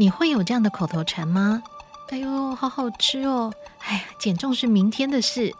[0.00, 1.62] 你会有这样的口头禅吗？
[2.08, 3.52] 哎呦，好好吃哦！
[3.80, 5.54] 哎呀，减重是明天的事。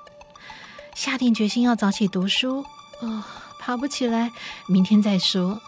[0.94, 2.64] 下定决心要早起读书，
[3.02, 3.22] 哦，
[3.58, 4.32] 爬不起来，
[4.66, 5.60] 明天再说。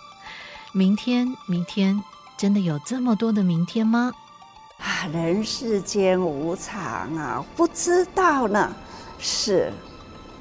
[0.73, 2.03] 明天，明天，
[2.39, 4.11] 真的有这么多的明天吗？
[4.79, 8.75] 啊，人世间无常啊，不知道呢，
[9.19, 9.71] 是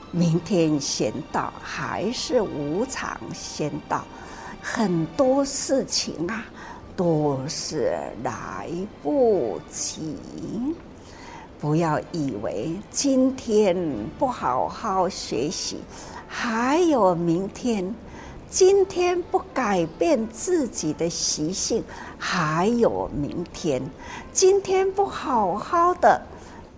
[0.10, 4.06] 明天先到，还是无常先到？
[4.64, 6.46] 很多事情啊，
[6.96, 8.70] 都是来
[9.02, 10.18] 不及。
[11.60, 13.78] 不要以为今天
[14.18, 15.78] 不好好学习，
[16.28, 17.94] 还有明天；
[18.50, 21.84] 今天不改变自己的习性，
[22.18, 23.80] 还有明天；
[24.34, 26.20] 今天不好好的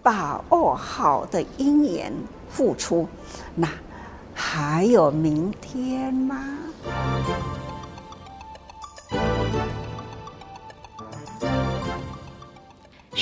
[0.02, 2.12] 把握好的因缘
[2.50, 3.08] 付出，
[3.56, 3.70] 那
[4.34, 6.45] 还有明天吗？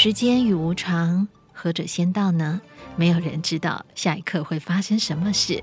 [0.03, 2.59] 时间与无常，何者先到呢？
[2.95, 5.62] 没有人知道下一刻会发生什么事。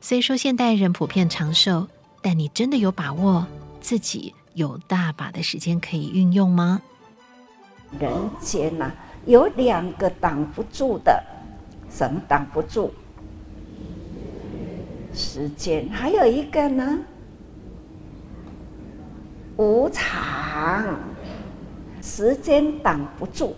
[0.00, 1.86] 虽说现代人普遍长寿，
[2.22, 3.46] 但你真的有把握
[3.78, 6.80] 自己有大把的时间可以运用吗？
[8.00, 8.94] 人间呐、啊，
[9.26, 11.22] 有两个挡不住的，
[11.90, 12.90] 什么挡不住？
[15.12, 17.00] 时间，还有一个呢？
[19.58, 21.07] 无常。
[22.18, 23.54] 时间挡不住，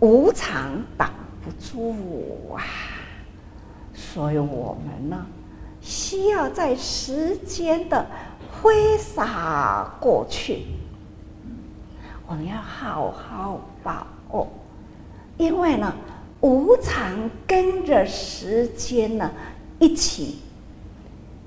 [0.00, 1.10] 无常挡
[1.44, 1.94] 不住
[2.54, 2.64] 啊！
[3.92, 5.26] 所以我们呢，
[5.82, 8.06] 需要在时间的
[8.50, 10.62] 挥洒过去，
[12.26, 14.48] 我们要好好把握，
[15.36, 15.94] 因为呢，
[16.40, 19.30] 无常跟着时间呢
[19.78, 20.38] 一起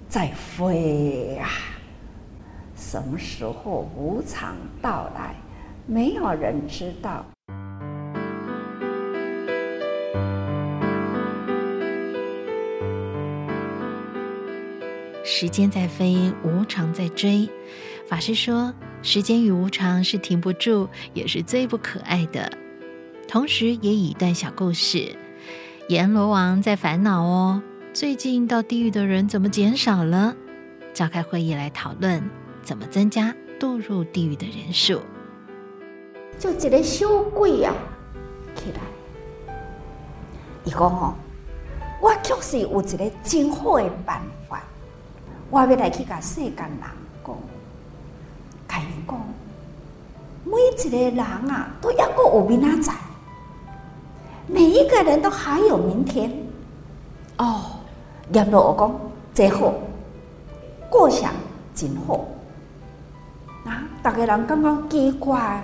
[0.08, 1.50] 在飞啊！
[2.76, 5.34] 什么时候无常到来？
[5.92, 7.26] 没有人知道。
[15.24, 17.50] 时间在飞，无常在追。
[18.08, 22.52] 法师说，时间与无常是停不住，也是最不可爱的。
[23.28, 25.16] 同时，也以一段小故事：
[25.88, 27.64] 阎罗王在烦恼哦，
[27.94, 30.36] 最近到地狱的人怎么减少了？
[30.94, 32.22] 召开会议来讨论
[32.62, 35.02] 怎么增加堕入地狱的人数。
[36.40, 37.06] 就一个小
[37.36, 37.74] 鬼啊，
[38.56, 38.80] 起来，
[40.64, 41.14] 伊讲哦，
[42.02, 44.64] 我确实有一个真好的办法，
[45.50, 46.80] 我要来去甲世间人
[47.26, 47.36] 讲，
[48.70, 49.20] 甲伊讲，
[50.46, 52.98] 每一个人啊，都要过有明仔载，
[54.48, 56.32] 每一个人都还有明天。
[57.38, 57.66] 哦，
[58.32, 59.00] 阎罗王讲
[59.34, 59.74] 最好，
[60.90, 61.34] 过想
[61.76, 62.26] 真好，
[63.66, 65.62] 啊，大家人感觉奇怪。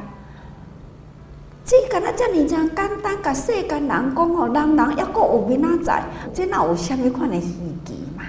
[1.65, 7.53] 这个那这么讲简单，甲世间人讲哦，人人要过有明仔载，这哪有什么款的稀
[7.83, 8.23] 奇嘛？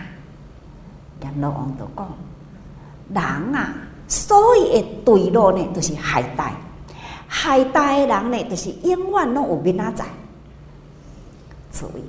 [1.20, 2.08] 阎罗王就讲，
[3.12, 3.74] 人啊，
[4.08, 6.54] 所以的对路呢，都是海带，
[7.28, 10.04] 海带的人呢，就是永远拢有明仔载。
[11.70, 12.02] 所以，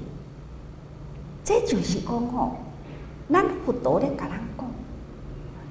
[1.44, 2.56] 这就是讲哦，
[3.30, 4.66] 咱佛陀咧甲人讲，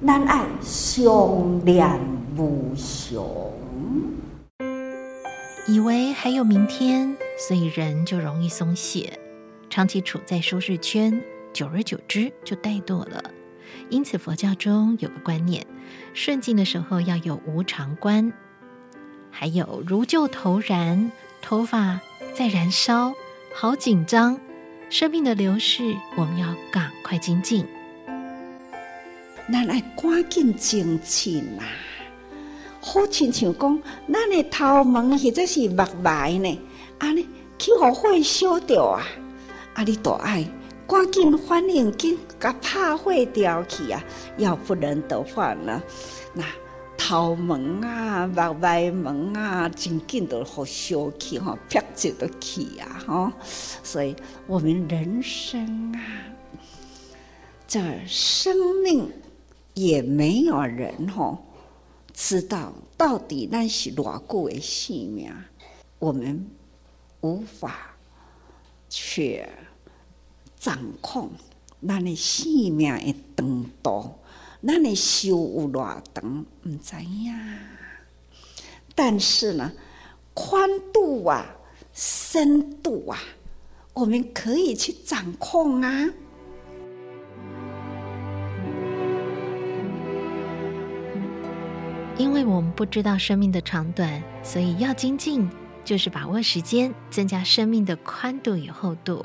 [0.05, 1.99] 咱爱相念
[2.37, 3.23] 无常。
[5.69, 9.19] 以为还有明天，所以人就容易松懈，
[9.69, 13.21] 长期处在舒适圈，久而久之就怠惰了。
[13.89, 15.67] 因此，佛教中有个观念：
[16.13, 18.31] 顺境的时候要有无常观，
[19.29, 21.11] 还有如旧头燃，
[21.41, 21.99] 头发
[22.33, 23.13] 在燃烧，
[23.53, 24.39] 好紧张。
[24.89, 27.65] 生命的流逝，我们要赶快精进。
[29.49, 31.63] 那来赶紧精进嘛！
[32.87, 33.81] 好亲像讲，
[34.13, 36.59] 咱的头毛或者是目眉呢，
[36.99, 37.27] 啊你
[37.59, 39.03] 去互火烧掉啊，
[39.73, 40.47] 啊你都爱
[40.87, 44.01] 赶紧反应紧，甲拍火掉去啊，
[44.37, 45.83] 要不然的话呢，
[46.33, 46.45] 那
[46.97, 47.55] 头毛
[47.85, 53.31] 啊、目眉毛啊，真紧都互烧去吼，劈就都去啊吼，
[53.83, 54.15] 所以
[54.47, 55.99] 我们人生啊，
[57.67, 59.11] 这生命
[59.73, 61.37] 也没有人吼。
[62.19, 65.31] 知道到底那是偌久的性命，
[65.99, 66.49] 我们
[67.21, 67.95] 无法
[68.89, 69.45] 去
[70.57, 71.29] 掌控
[71.87, 74.15] 咱的性命的长度，
[74.65, 77.59] 咱的寿有偌长，唔知呀。
[78.95, 79.71] 但是呢，
[80.33, 81.45] 宽度啊，
[81.93, 83.19] 深度啊，
[83.93, 86.09] 我们可以去掌控啊。
[92.17, 95.47] 因为我们不知道生命的长短，所以要精进，
[95.85, 99.23] 就是把握时间，增加生命的宽度与厚度。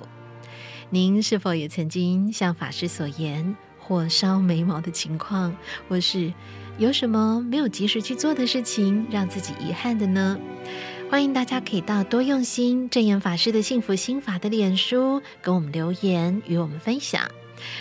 [0.91, 5.57] 您是否也曾经像法师所言，火烧眉毛的情况，
[5.89, 6.35] 或是
[6.77, 10.39] 有什么没有及时去做的事情，让自己遗憾的呢？
[11.11, 17.27] 欢迎大家可以到多用心证言法师的幸福心法的脸书给我们留言，与我们分享。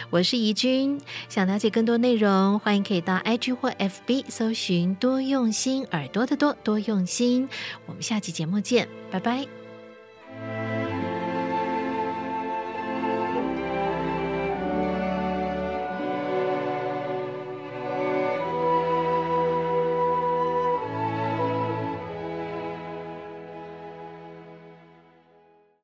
[0.09, 0.99] 我是怡君，
[1.29, 7.47] 想了解更多内容，欢迎可以到 IG 或 FB 搜寻多用心耳朵的多多用心。
[7.85, 9.60] 我们下期节目见，拜拜。